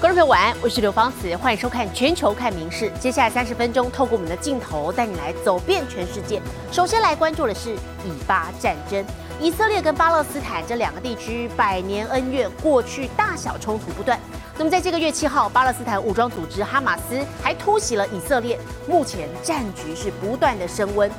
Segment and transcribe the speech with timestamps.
[0.00, 2.88] 观众朋友晚安，我是刘芳慈，欢迎收看《全球看名事》。
[3.00, 6.40] 接下来三十分钟，透过我们的镜头带你来走遍全世界。
[6.70, 9.04] 首先来关注的是以巴战争，
[9.40, 14.16] 以色列跟巴勒斯坦这两个地区百年恩怨，过去大小冲突不断。
[14.56, 18.56] 那么在这个月七号，巴勒斯坦武装组织哈马斯还突袭了以色列，
[18.86, 21.10] 目前战局是不断的升温。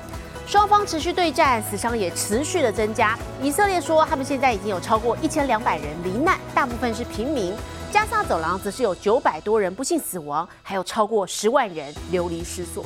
[0.47, 3.19] 双方持续对战，死伤也持续的增加。
[3.41, 7.53] 以色列说，他们现在已经有超过一千两百人罹难，大部分是平民。
[7.91, 12.85] 加萨走廊则是有九百多人不幸死亡，还有超过十万人流离失所。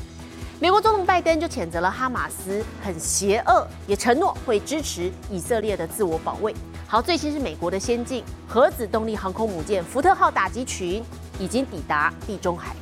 [0.61, 6.55] 美国总统拜登就谴责了哈马斯很邪恶，也承诺会支持以色列的自我保卫。
[6.87, 11.03] 好，最新是美国的先进核子动力航空母舰福特号打击群
[11.37, 12.73] 已经抵达地中海。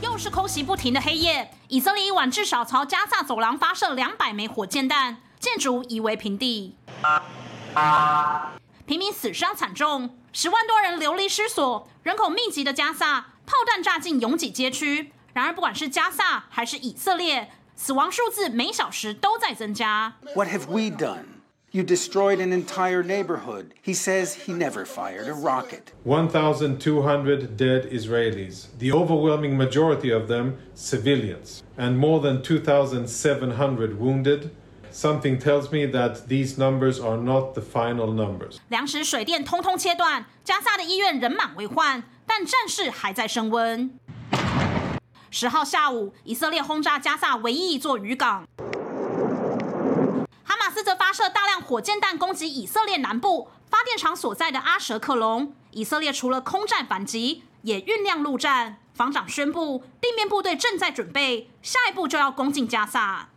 [0.00, 1.50] 又是空袭不停的黑夜。
[1.68, 6.76] 以色列一晚至少朝加萨走廊发射两百枚火箭弹，建筑夷为平地，
[8.87, 11.87] 平民死伤惨重，十万多人流离失所。
[12.03, 15.11] 人口密集的加萨，炮弹炸进拥挤街区。
[15.33, 20.15] 然而，不管是加萨还是以色列，死亡数字每小时都在增加。
[20.35, 21.23] What have we done?
[21.71, 23.67] You destroyed an entire neighborhood.
[23.83, 25.93] He says he never fired a rocket.
[26.03, 34.51] 1,200 dead Israelis, the overwhelming majority of them civilians, and more than 2,700 wounded.
[34.92, 38.56] Something tells me that these numbers are not the final numbers.
[38.68, 43.90] 粮食、水电通通切断，加萨的医院人满为患，但战事还在升温。
[45.30, 48.46] 十号下午，以色列轰炸加萨唯一一座渔港。
[50.42, 55.52] 哈马斯则发射大量火箭弹攻击以色列南部发电厂所在的阿舍克隆。
[55.72, 58.78] 以色列除了空战反击，也酝酿陆战。
[58.94, 63.28] 防长宣布，地面部队正在准备，下一步就要攻进加萨。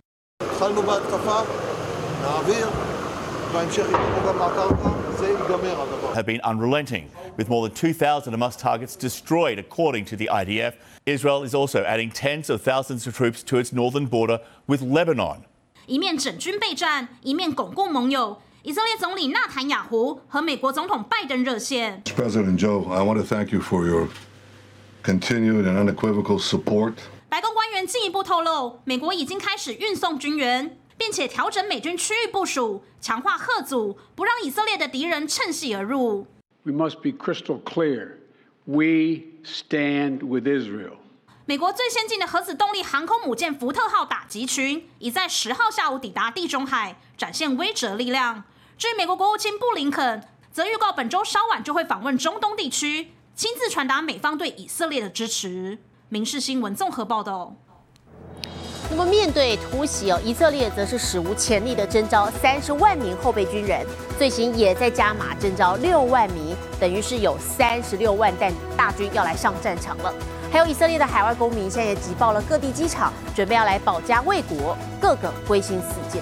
[6.15, 10.75] have been unrelenting, with more than 2,000 Hamas targets destroyed, according to the IDF.
[11.07, 15.45] Israel is also adding tens of thousands of troops to its northern border with Lebanon.
[15.87, 18.43] 一面整军备战，一面巩固盟友。
[18.63, 22.03] 以色列总理纳坦雅胡和美国总统拜登热线。
[22.05, 24.09] President Joe, I want to thank you for your
[25.05, 26.95] continued and unequivocal support.
[27.32, 36.28] 白宫官员进一步透露，美国已经开始运送军援，并且调整美军区域部署，强化核阻，不让以色列的敌人趁隙而入。
[36.64, 38.18] We must be crystal clear.
[38.66, 40.98] We stand with Israel.
[41.46, 48.44] 美国最先进的核子动力航空母舰福特号打击群已在十号下午抵达地中海，展现威慑力量。
[48.78, 50.22] 至于美国国务卿布林肯，
[50.52, 55.78] 则预告本周稍晚就会访问中东地区，亲自传达美方对以色列的支持。
[56.14, 57.56] 民事新闻综合报道。
[58.90, 70.14] 那么面对突袭哦，以色列则是史无前例的征召三十万名后备军人，最新也在加码征召六万名，等于是有三十六万弹大军要来上战场了。
[70.52, 76.22] 还有以色列的海外公民，现在也挤爆了各地机场，准备要来保家卫国，个个归心似箭。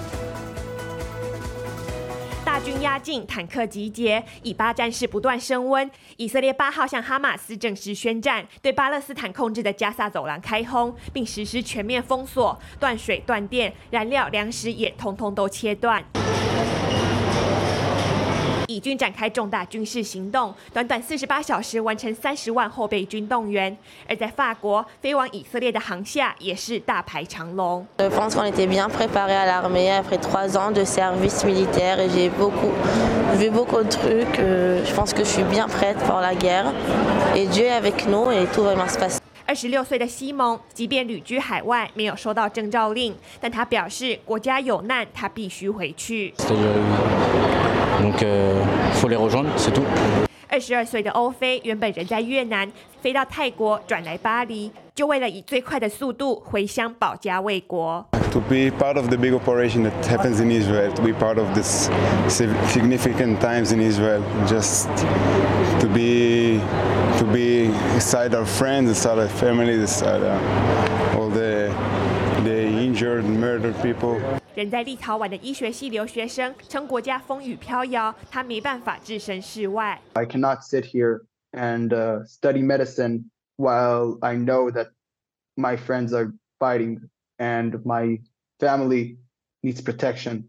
[2.50, 5.88] 大军压境，坦克集结，以巴战事不断升温。
[6.16, 16.04] 以色列八号向哈马斯正式宣战，对巴勒斯坦控制的加萨走廊开轰，并实施全面封锁，断水断电，燃料、粮食也通通都切断。
[18.80, 23.76] 以军展开重大军事行动，短短四十八小时完成三十万后备军动员。
[24.08, 27.86] 而在法国，飞往以色列的航厦也是大排长龙。
[27.98, 32.30] Je pense qu'on était bien préparé à l'armée après trois ans de service militaire et j'ai
[32.30, 32.72] beaucoup
[33.38, 34.40] vu beaucoup de trucs.
[34.40, 36.72] Je pense que je suis bien prête pour la guerre
[37.36, 39.20] et Dieu est avec nous et tout va bien se passer.
[39.46, 46.32] 二十六岁的西蒙，即便旅居海外，没有收到征召令，但他表示国家有难，他必须回去。
[50.47, 52.71] 二十二岁的欧菲原本人在越南，
[53.01, 58.05] 飞到泰国，转来巴黎，就为了以最快的速度回乡保家卫国。
[58.31, 61.89] To be part of the big operation that happens in Israel, to be part of this
[62.27, 64.87] significant times in Israel, just
[65.79, 66.59] to be
[67.17, 70.21] to be beside our friends, beside our family, beside
[71.17, 71.71] all the
[72.43, 74.19] the injured, murdered people.
[74.55, 80.01] 人在立陶宛的医学系留学生称，国家风雨飘摇，他没办法置身事外。
[80.13, 81.89] I cannot sit here and
[82.25, 83.25] study medicine
[83.57, 84.91] while I know that
[85.55, 88.21] my friends are fighting and my
[88.57, 89.17] family
[89.61, 90.45] needs protection.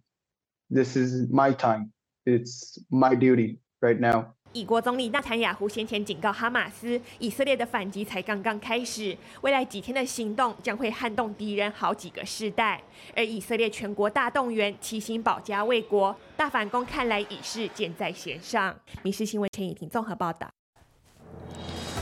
[0.70, 1.90] This is my time.
[2.24, 4.34] It's my duty right now.
[4.53, 12.81] 以国总理纳坦雅胡先前警告哈马斯，以色列的反击才刚刚开始，未来几天的行动将会撼动敌人好几个世代。
[13.15, 18.75] 而以色列全国大动员，齐心保家卫国，大反攻看来已是箭在弦上。
[19.03, 20.49] 民事新闻陈以婷综合报道。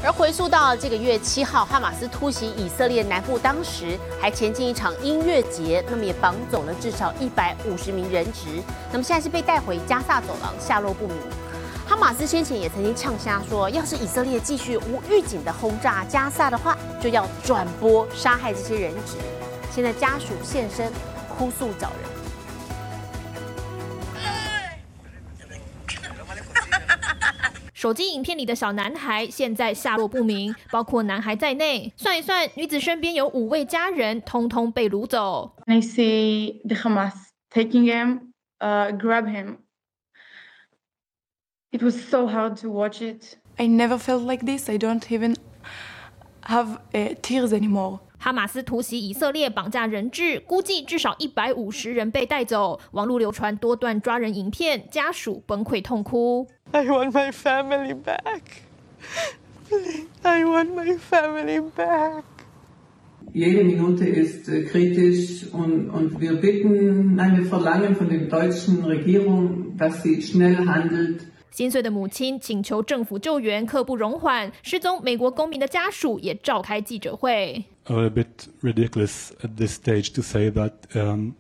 [0.04, 8.48] 而回溯到这个月七号，哈马斯突袭以色列南部，当时还前进一场音乐节，那么也绑走了至少一百五十名人质。
[8.92, 11.16] 那么现在是被带回加萨走廊，下落不明。
[11.90, 19.18] 哈马斯先前也曾经呛瞎说，要是以色列继续无预警的轰炸加萨的话，就要转播杀害这些人质。
[19.72, 20.94] 现在家属现身，
[21.28, 22.00] 哭诉找人。
[27.74, 31.92] 手机影片里的小男孩现在下落不明，包括男孩在内。
[31.98, 35.56] 算一算，女子身边有五位家人，通通被掳走。
[35.66, 37.14] I see the Hamas
[37.52, 39.58] taking him, uh, grab him.
[41.73, 43.37] It was so hard to watch it.
[43.59, 44.69] I never felt like this.
[44.69, 45.37] I don't even
[46.43, 48.01] have uh, tears anymore.
[48.19, 52.81] 哈马斯突袭以色列，绑架人质，估计至少一百五十人被带走。
[52.93, 56.49] 网络流传多段抓人影片，家属崩溃痛哭。
[56.73, 58.41] I want my family back.
[60.23, 62.25] I want my family back.
[63.33, 69.77] Jede Minute ist kritisch und, und wir bitten, nein, wir verlangen von der deutschen Regierung,
[69.77, 71.27] dass sie schnell handelt.
[71.51, 74.51] 心碎的母亲请求政府救援，刻不容缓。
[74.63, 77.65] 失踪美国公民的家属也召开记者会。
[77.85, 81.35] A little bit ridiculous at this stage to say that um,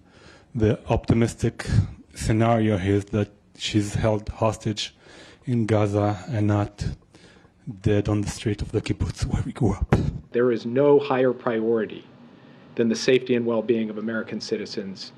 [0.56, 1.66] the optimistic
[2.14, 4.90] scenario here is that she's held hostage
[5.46, 6.84] in Gaza and not
[7.82, 9.96] dead on the street of the kibbutz where we grew up.
[10.32, 12.04] There is no higher priority
[12.76, 15.12] than the safety and well-being of American citizens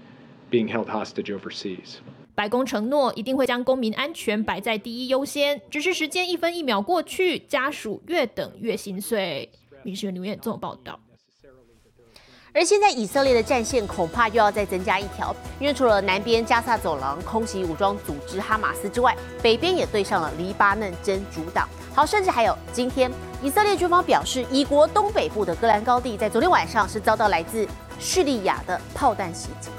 [0.51, 2.01] being held hostage overseas.
[2.34, 9.52] 白宫承诺一定会将公民安全摆在第一优先，只是时间一分一秒过去，家属越等越心碎。
[9.84, 11.00] 民事留言这么报道。
[12.54, 21.68] 而现在以色列的战线恐怕又要再增加一条，因为除了南边加萨走廊空袭武装组织哈马斯之外，北边也对上了黎巴嫩真主党。
[21.94, 23.10] 好，甚至还有今天，
[23.42, 27.66] 以色列军方表示，以国东北部的戈兰高地在昨天晚上是遭到来自
[28.00, 29.70] 叙利亚的炮弹袭击。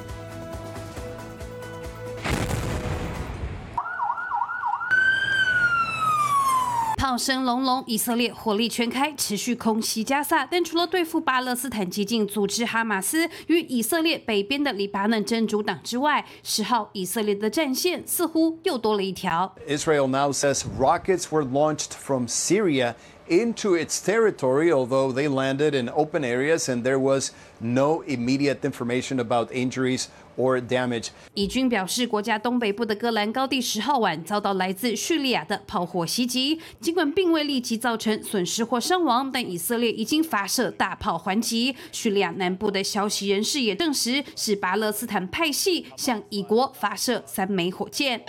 [7.01, 10.45] 炮声隆隆，以色列火力全开，持续空袭加萨。
[10.45, 19.53] 但除了对付巴勒斯坦激进组织哈马斯与以色列北边的黎巴嫩真主党之外，十号以色列的战线似乎又多了一条。
[19.67, 22.95] Israel now says rockets were launched from Syria
[23.29, 27.29] into its territory, although they landed in open areas and there was
[27.59, 30.05] no immediate information about injuries
[30.36, 31.08] or damage.
[31.34, 41.74] 以军表示，国家东北部的戈兰高地十号晚遭到来自叙利亚的炮火袭击，尽管并未立即造成损失或伤亡，但以色列已经发射大炮还击。
[41.90, 48.22] 叙利亚南部的消息人士也证实，是巴勒斯坦派系向以国发射三枚火箭。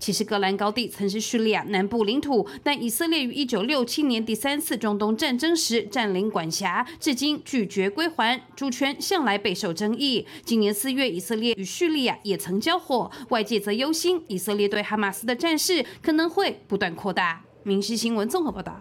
[0.00, 10.26] 其实，戈兰高地曾是叙利亚南部领土，但以色列于1967年第三次中东战争时占领管辖，至今拒绝归还，主权向来备受争议。
[10.42, 17.42] 今年四月，以色列与叙利亚也曾交火，外界则忧心以色列对哈马斯的战事可能会不断扩大。
[17.62, 18.80] 民事新闻综合报道。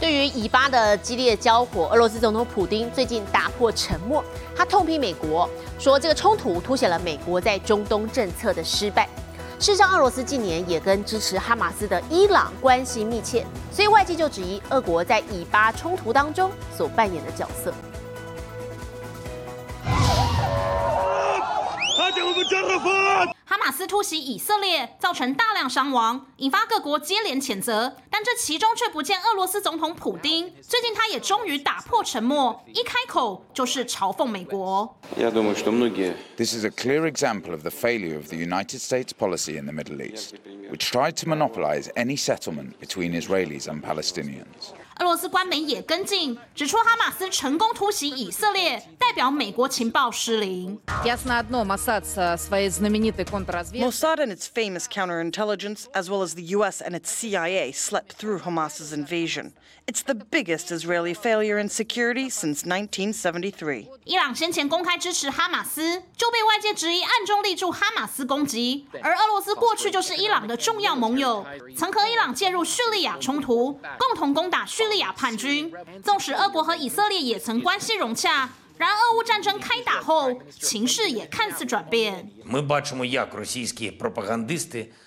[0.00, 4.24] 对于以巴的激烈交火，俄罗斯总统普京最近打破沉默，
[4.56, 9.08] 他痛批美国，说这个冲突凸显了美国在中东政策的失败。
[9.60, 17.70] 事实上，俄罗斯近年也跟支持哈马斯的伊朗关系密切，所以外界就质疑俄国在以巴冲突当中所扮演的角色。
[23.86, 27.96] 突袭以色列，造成大量伤亡，引发各国接连谴责。
[28.10, 30.52] 但这其中却不见俄罗斯总统普京。
[30.60, 34.96] 最近他也终于打破沉默，一开口就是嘲讽美国。
[35.16, 40.00] This is a clear example of the failure of the United States policy in the Middle
[40.02, 40.34] East,
[40.70, 44.72] which tried to monopolize any settlement between Israelis and Palestinians.
[45.00, 50.78] 俄罗斯官媒也跟进，指出哈马斯成功突袭以色列，代表美国情报失灵。
[51.02, 51.46] Mossad
[54.16, 56.82] and its famous counterintelligence, as well as the U.S.
[56.82, 59.52] and its CIA, slept through Hamas's invasion.
[59.86, 63.88] It's the biggest Israeli failure in security since 1973.
[64.04, 68.86] 伊朗先前公开支持哈马斯，就被外界质疑暗中力助哈马斯攻击。
[69.02, 75.72] 而俄罗斯过去就是伊朗的重要盟友，曾和伊朗介入叙利亚冲突，共同攻打叙利亚叛军。
[76.04, 82.30] 纵使俄国和以色列也曾关系融洽，然俄乌战争开打后，情势也看似转变。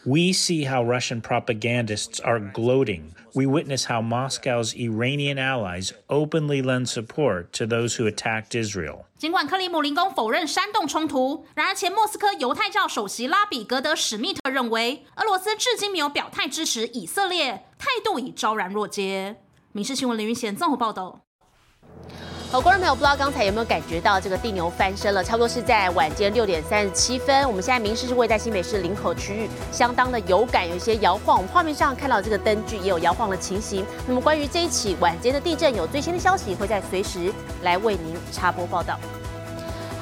[0.06, 3.12] We see how Russian propagandists are gloating.
[3.34, 9.06] We witness how Moscow's Iranian allies openly lend support to those who attacked Israel.
[9.18, 19.38] 尽管克里姆林宫否认煽动冲突，然而前莫斯科犹太教首席拉比格德史密特认为，俄罗斯至今没有表态支持以色列，态度已昭然若揭。
[19.76, 21.20] 民事新闻林云贤综合报道。
[22.52, 25.24] 好，观众朋友，不知道刚才有没有感觉到这个地牛翻身了？
[25.24, 27.48] 差不多是在晚间六点三十七分。
[27.48, 31.38] 我们现在民事是位在新北市林口区域，相当的有感，有一些摇晃。
[31.38, 33.84] 我们画面上看到这个灯具也有摇晃的情形。
[34.08, 39.00] 那么关于这一起晚间的地震，有最新的消息，会在随时来为您插播报道。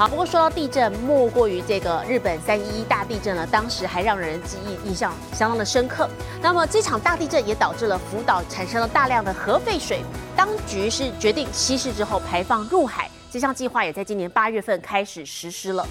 [0.01, 6.10] 好，不过说到地震，莫过于这个日本三一一大地震了，当时还让人记忆印象相当的深刻。
[6.41, 10.01] 那么这场大地震也导致了福岛产生了大量的核废水，
[10.36, 15.88] 当局是决定稀释之后排放入海，这项计划也在今年八月份开始实施了。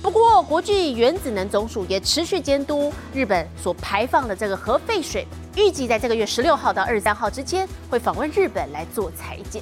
[0.00, 9.60] 不过，国际原子能总署也持续监督日本所排放的这个核废水，预计在这个月十六号到二十三号之间会访问日本来做裁剪。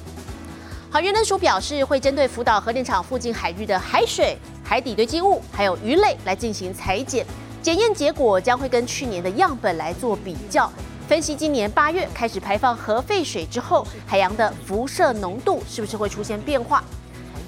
[0.89, 7.25] 好，原能鼠表示会针对福岛核电厂附近海域的海水、海底堆积物还有鱼类来进行裁剪，
[7.61, 10.71] 检验结果将会跟去年的样本来做比较，
[11.05, 16.81] 分析今年八月开始排放核废水之后，海洋的辐射浓度是不是会出现变化。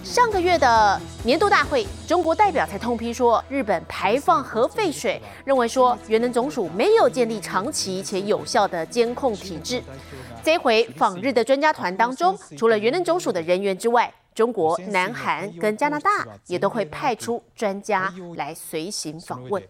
[0.09, 9.83] 上个月的年度大会，中国代表才痛批说，日本排放核废水，认为说原能总署没有建立长期且有效的监控体制。
[10.41, 19.61] 这回访日的专家团当中，除了原能总署的人员之外，中国、南韩跟加拿大也都会派出专家来随行访问。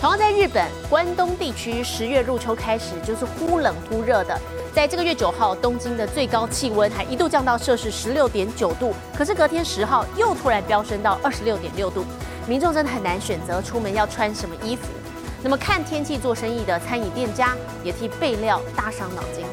[0.00, 4.40] 同样在日本关东地区，十月入秋开始就是忽冷忽热的。
[4.74, 12.02] 在这个月九号，东京的最高气温还一度降到摄氏十六点九度，可是隔天十号又突然飙升到二十六点六度，
[12.48, 14.88] 民众真的很难选择出门要穿什么衣服。
[15.42, 19.44] 那么看天气做生意的餐饮店家也替备料搭上脑筋。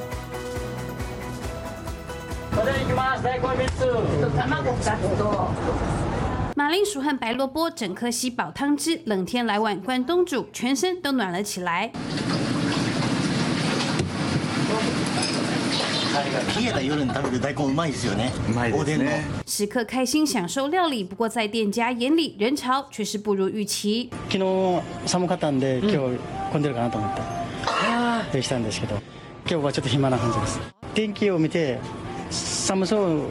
[6.59, 11.91] 马铃薯和白萝卜整颗吸饱汤汁，冷天来碗关东煮，全身都暖了起来。
[16.57, 18.33] 冷えた夜に食べる大根うまいですよね。
[18.49, 19.25] うまいですね。
[19.45, 24.11] 时刻开心享受料理，不过在店家眼里，人潮却是不如预期。
[24.31, 25.99] 昨日寒かったんで今日
[26.53, 27.23] 混んでるかなと思って
[28.33, 28.95] できたんですけど、
[29.51, 30.61] 今日はちょっと暇な感じです。
[30.95, 31.81] 天気を見て
[32.31, 33.23] 寒そうに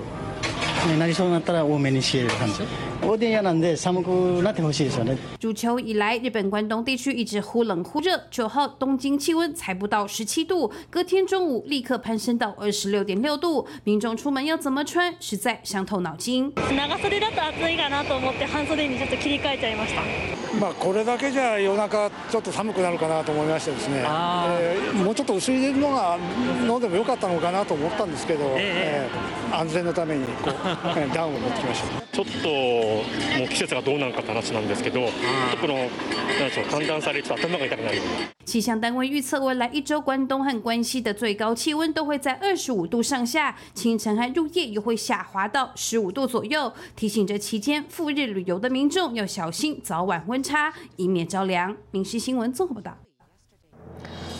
[0.98, 2.54] なりそうになったら多めに仕入れる感じ。
[3.02, 4.08] おでん屋なんで寒く
[4.42, 5.16] なってほしいですよね。
[5.40, 8.20] 入秋以来，日本关东地区一直忽冷忽热。
[8.30, 13.66] 九号东京气温才不到十七度，隔天中午立刻攀升到二十六点六度。
[13.84, 16.52] 民众出门要怎么穿，实在伤透脑筋。
[16.54, 20.02] 長袖だと暑いかなと思って半袖にちょっと切り替えちゃいました。
[20.58, 26.18] まあこれだけじゃ夜中ちょっと寒くなるかなと思いましてですね、えーもうちょっと薄いのが
[26.66, 30.26] のでもよかったのかなと思ったんですけど、えー安全のために
[31.13, 32.03] ダウンを持ってきました。
[32.13, 35.11] ちょっともう季節がどうなのかって話なんですけど、ちょっ
[35.51, 38.27] とこのなんでしょう寒暖差でちょっと頭が痛くなるような。
[38.45, 46.71] 气象单位预测，未来一周关东和关西的最高气温都会在二十五度上下，清晨和入夜又会下滑到十五度左右。
[46.95, 51.75] 提醒着期间赴日旅游的民众要小心早晚温差，以免着凉。
[51.91, 52.97] 民事新闻综合报道。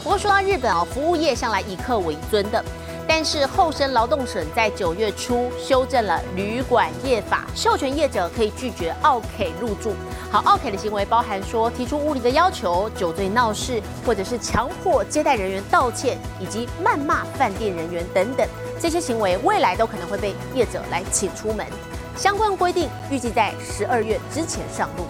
[0.04, 2.64] 不过说到日本啊，服务业向来以客为尊的，
[3.09, 9.95] 但是厚生劳动省在九月初修正了旅馆业法，授权业者可以拒绝奥 K 入住。
[10.31, 18.47] 好，奥 K 的行为包含说提出无理的要求、酒醉闹事，或者是强迫接待人员道歉，以及谩骂饭店人员等等，
[18.79, 21.67] 这些行为未来都可能会被业者来请出门。
[22.15, 25.05] 相关规定预计在十二月之前上路。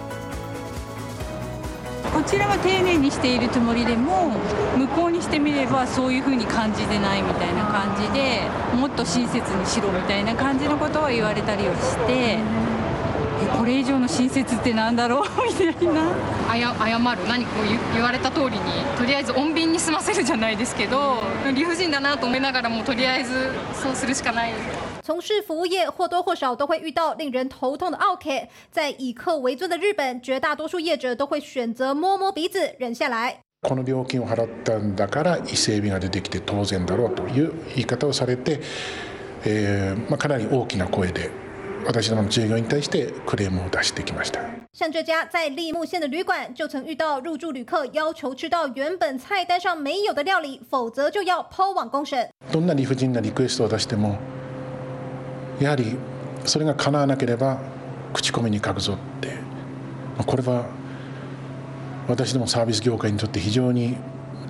[2.19, 4.35] こちらは丁寧にしているつもりでも
[4.77, 8.41] 向こうにしてみればそういうふうに感じてないみたいな感じで
[8.75, 12.39] もっと親切にしろみたいな感じのことを言われたりはして
[13.57, 15.23] これ以上の親切ってなんだろう？
[15.47, 16.11] みたいな。
[16.51, 17.27] 謝る？
[17.29, 17.51] 何か
[17.93, 18.59] 言われた通りに
[18.97, 21.23] とりあえず穏便に済ませるじゃないですけど
[21.55, 24.51] 理不尽だなと思いながらもとりあえずそうするしかない。
[25.08, 33.40] 从事服务业或多或少都会遇到令人头痛的 OK，在以客为尊的日本，绝大多数业者都会选择摸摸鼻子忍下来。
[33.62, 38.60] この料金を払ったんだから伊勢海老が出てきて当然だろうという言い方をされて、
[39.46, 41.30] えーまあ、かなり大きな声で
[41.86, 44.40] 私どもの従業員に対してクレームを出してきました。
[44.72, 52.28] 像这家在立木县的旅馆，就曾遇到入住旅客要求吃到原本菜单上没有的料理，否则就要抛网公审。
[52.52, 54.18] どんな理不尽なリクエストを出しても
[55.59, 55.97] やはり
[56.45, 57.59] それが叶わなければ
[58.13, 59.37] 口コミに書くぞって
[60.25, 60.67] これは
[62.07, 63.97] 私どもサービス業界にとって非常に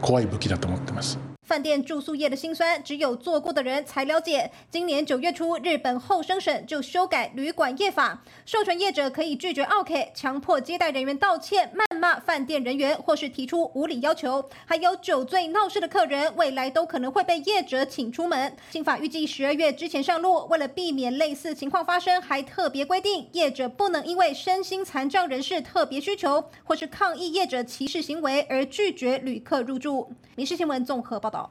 [0.01, 1.28] 怖い武器だと思ってます。
[1.49, 4.51] 饭店住宿业的辛酸，只有做过的人才了解。
[4.69, 11.03] 今年九月初，日本后生省就修改旅馆业法，授权业者可以拒绝 OK，强迫接待人。
[11.03, 12.77] 员道歉、谩骂饭店人。
[12.77, 14.47] 员，或是提出无理要求。
[14.65, 18.55] 还有酒醉闹事的客人，未来都可能会被业者请出门。
[18.69, 25.39] 新法预计十二月之前上路，为了避免类似情况发生，还特别规定业者不能因为身心残障人。
[25.41, 30.11] 士特别需求，或是抗议业者歧视行为而拒绝旅客入住。
[30.35, 31.48] 民事新闻综合报道。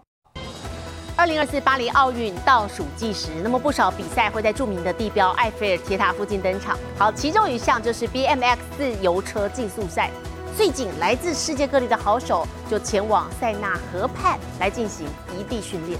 [1.19, 6.79] 二零二四巴黎奥运倒数计时，那么不少比赛会在著名的地标埃菲尔铁塔附近登场。
[6.97, 10.13] 好，其中一项就是 BMX 自由车竞速赛。
[10.57, 15.99] 最近，来自世界各地的好手就前往塞纳河畔来进行异地训练。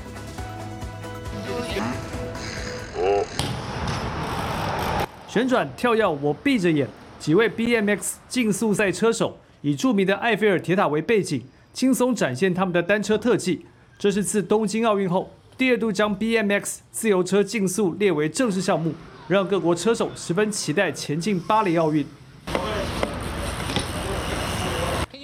[5.27, 6.87] 旋转跳跃，我闭着眼。
[7.19, 13.67] 几位 BMX 竞速赛车手以著名的埃菲尔铁塔为背景，轻松展现他们的单车特技。
[13.99, 18.95] 这是自东京奥运后第二度将 BMX 自由车竞速列为正式项目，
[19.27, 22.07] 让各国车手十分期待前进巴黎奥运。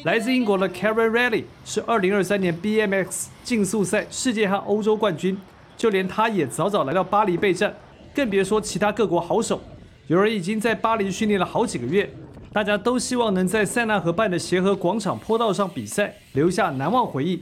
[0.03, 5.39] 来自英国的 Karen Rally 是2023年 BMX 竞速赛世界和欧洲冠军，
[5.77, 7.73] 就连他也早早来到巴黎备战，
[8.13, 9.63] 更别说其他各国好手。
[10.09, 12.13] 有人已经在巴黎训练了好几个月，
[12.53, 17.41] 大家都希望能在塞纳河畔的协和广场坡道上比赛，留下难忘回忆。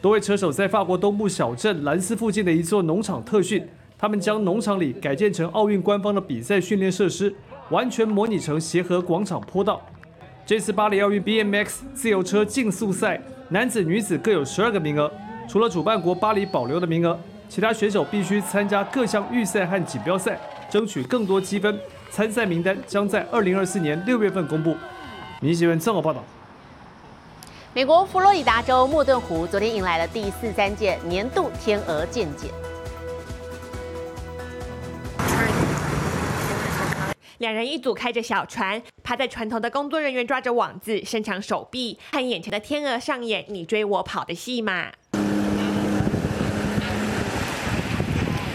[0.00, 3.64] 多位车手在法国东部小镇兰斯附近的一座农场特训，
[3.96, 7.32] 他们将农场里改建成奥运官方的比赛训练设施，
[7.70, 9.80] 完全模拟成协和广场坡道。
[10.44, 15.08] 这次巴黎奥运 BMX 自由车竞速赛，男子、女子各有十二个名额。
[15.48, 17.16] 除了主办国巴黎保留的名额，
[17.48, 20.36] 其他选手必须参加各项预赛和锦标赛，
[20.68, 21.78] 争取更多积分。
[22.10, 24.74] 参赛名单将在二零二四年六月份公布。
[25.40, 26.24] 民新闻综合报道。
[27.74, 32.48] 美国佛罗里达州莫顿湖昨天迎来了第四三届年度天鹅见解。
[37.38, 44.92] 两人一组开着小船，趴在船头的工作人员抓着网子，伸长手臂，和眼前的天鹅上演你追我跑的戏码。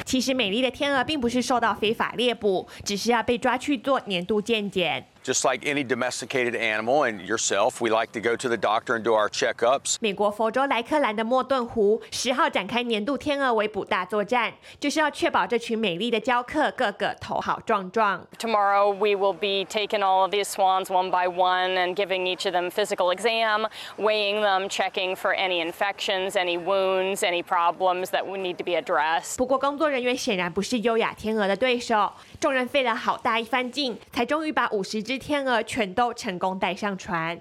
[0.06, 5.08] 其实，美丽的天鹅并不是受到非法猎捕，只是要被抓去做年度健检。
[5.27, 9.15] Just like any domesticated animal and yourself, we like to go to the doctor and do
[9.15, 9.95] our checkups.
[10.01, 18.27] 美国佛州莱克兰的莫顿湖十号展开年度天鹅围捕大作战，就是要确保这群美丽的雕刻个个头好壮壮。
[18.37, 22.53] Tomorrow we will be taking all of these swans one by one and giving each of
[22.53, 28.41] them physical exam, weighing them, checking for any infections, any wounds, any problems that would
[28.41, 29.37] need to be addressed.
[29.37, 35.13] 不过工作人员显然不是优雅天鹅的对手，众人费了好大一番劲，才终于把五十只。
[35.18, 37.40] 天鹅全都成功带上船。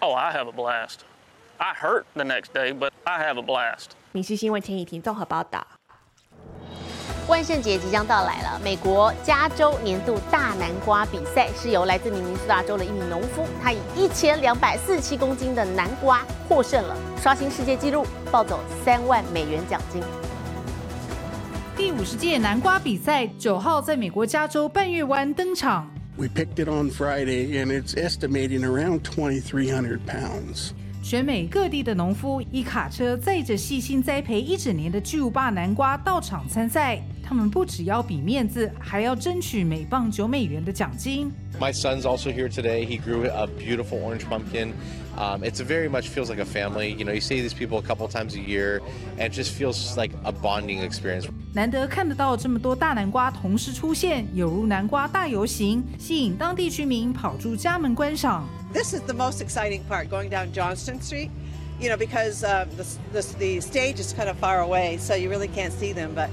[0.00, 0.98] Oh, I have a blast.
[1.56, 3.88] I hurt the next day, but I have a blast.
[4.12, 5.66] 民事新闻陈以婷综合报道。
[7.26, 20.02] 万圣节即将到来了，美国加州年度大南瓜比赛是由来自明尼苏达州的一名农夫，他以一千两百四十七公斤的南瓜获胜了，刷新世界纪录，抱走三万美元奖金。
[21.76, 25.90] 第五十届南瓜比赛九号在美国加州半月湾登场。
[26.18, 30.72] We picked it on Friday, and it's estimating around 2,300 pounds.
[31.00, 37.00] 全美各地的农夫一卡车载着细心栽培一整年的巨无霸南瓜到场参赛。
[37.22, 41.30] 他们不只要比面子，还要争取每磅九美元的奖金。
[41.60, 42.84] My son's also here today.
[42.84, 44.72] He grew a beautiful orange pumpkin.
[45.17, 46.91] Um, it's very much feels like a family.
[46.91, 48.81] You know, you see these people a couple times a year,
[49.17, 51.27] and it just feels like a bonding experience.
[51.53, 58.47] 难得看得到这么多大南瓜同时出现，有如南瓜大游行，吸引当地居民跑出家门观赏。
[58.73, 61.29] This is the most exciting part, going down Johnston Street.
[61.79, 65.29] You know, because uh, the, the the stage is kind of far away, so you
[65.29, 66.29] really can't see them, but.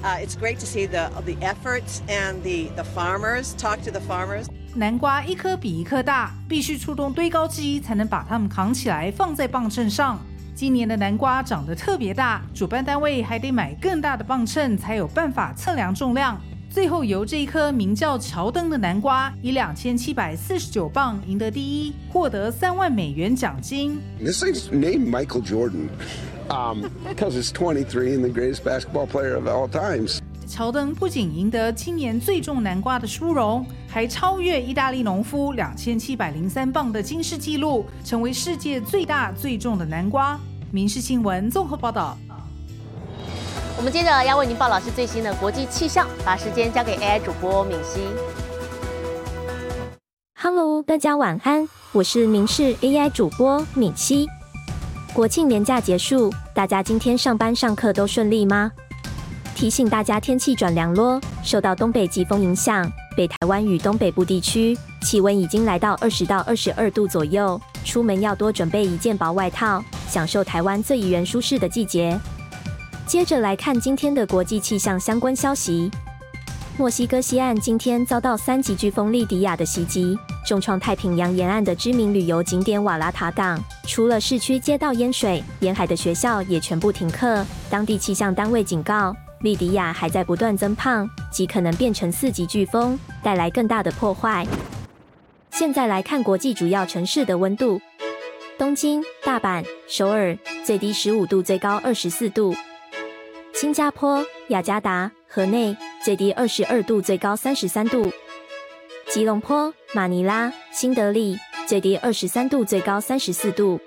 [0.00, 4.00] Uh, it's great to see the the efforts and the the farmers talk to the
[4.00, 4.48] farmers.
[4.75, 10.19] 南瓜一颗比一颗大，必须出动堆高机才能把它们扛起来放在磅秤上。
[10.55, 16.41] 今年的南瓜长得特别大，主办单位还得买更大的磅秤才有办法测量重量。
[16.71, 24.01] 最后由这一颗名叫乔登的南瓜以两千七百四十九磅赢得第一，获得三万美元奖金。
[24.19, 25.87] This is named Michael Jordan,
[26.49, 30.17] um, because it's 23 and the greatest basketball player of all times.
[30.53, 40.39] 乔登不仅赢得今年最重南瓜的殊荣，还超越意大利农夫两千七百零三磅的金世纪录，成为世界最大最重的南瓜。
[40.69, 42.15] 民事新闻综合报道。
[43.77, 48.01] 我们接着要为您报老师最新的国际气象，把时间交给 AI 主播敏熙。
[50.39, 54.27] Hello，大家晚安，我是明视 AI 主播敏熙。
[55.15, 58.71] 国庆年假结束，大家今天上班上课都顺利吗？
[59.55, 72.19] 提醒大家，天气转凉咯，受到东北季风影响，北台湾与东北部地区气温已经来到二十到二十二度左右，出门要多准备一件薄外套，享受台湾最宜人舒适的季节。
[73.05, 75.89] 接着来看今天的国际气象相关消息。
[76.75, 83.63] 墨西哥西岸今天遭到三级飓风利迪亚的袭击，重创太平洋沿岸的知名旅游景点瓦拉塔港。
[83.85, 87.45] 除了市区街道淹水，沿海的学校也全部停课。
[87.69, 94.47] 当地气象单位警告，利迪亚还在不断增胖，极可能变成四级飓风，带来更大的破坏。
[95.51, 97.79] 现在来看国际主要城市的温度：
[98.57, 102.53] 东京、大阪、首尔，最低十五度，最高二十四度；
[103.53, 105.77] 新加坡、雅加达、河内。
[106.03, 108.11] 最低二十二度，最高三十三度。
[109.07, 113.79] 吉隆坡、马尼拉、新德里，最低二十三度，最高三十四度。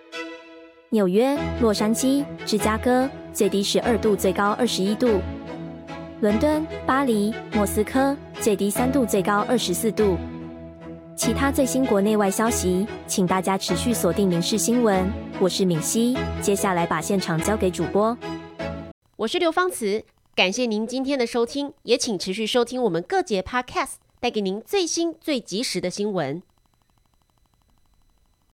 [0.89, 5.21] 纽约、洛杉矶、芝加哥，最低十二度，最高二十一度。
[6.21, 10.17] 伦敦、巴黎、莫斯科，最低三度，最高二十四度。
[11.15, 15.05] 其他最新国内外消息，请大家持续锁定《民事新闻》。
[15.39, 18.17] 我是敏熙，接下来把现场交给主播。
[19.17, 20.03] 我是刘芳慈。
[20.35, 26.41] 感谢您今天的收听，也请持续收听我们各节 Podcast，带给您最新最及时的新闻。